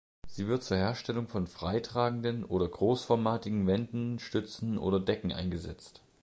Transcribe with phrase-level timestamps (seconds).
[0.27, 6.01] Sie wird zur Herstellung von freitragenden oder großformatigen Wänden, Stützen oder Decken eingesetzt.